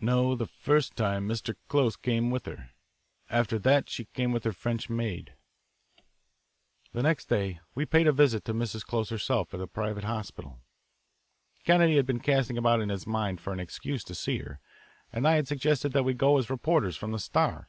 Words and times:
"No, 0.00 0.34
the 0.34 0.48
first 0.48 0.96
time 0.96 1.28
Mr. 1.28 1.54
Close 1.68 1.94
came 1.94 2.32
with 2.32 2.46
her. 2.46 2.70
After 3.30 3.60
that, 3.60 3.88
she 3.88 4.06
came 4.06 4.32
with 4.32 4.42
her 4.42 4.52
French 4.52 4.90
maid." 4.90 5.34
The 6.92 7.04
next 7.04 7.26
day 7.26 7.60
we 7.76 7.86
paid 7.86 8.08
a 8.08 8.12
visit 8.12 8.44
to 8.46 8.52
Mrs. 8.54 8.84
Close 8.84 9.10
herself 9.10 9.54
at 9.54 9.58
the 9.58 9.68
private 9.68 10.02
hospital. 10.02 10.58
Kennedy 11.62 11.94
had 11.94 12.06
been 12.06 12.18
casting 12.18 12.58
about 12.58 12.80
in 12.80 12.88
his 12.88 13.06
mind 13.06 13.40
for 13.40 13.52
an 13.52 13.60
excuse 13.60 14.02
to 14.02 14.16
see 14.16 14.38
her, 14.38 14.58
and 15.12 15.28
I 15.28 15.36
had 15.36 15.46
suggested 15.46 15.92
that 15.92 16.02
we 16.02 16.12
go 16.12 16.38
as 16.38 16.50
reporters 16.50 16.96
from 16.96 17.12
the 17.12 17.20
Star. 17.20 17.68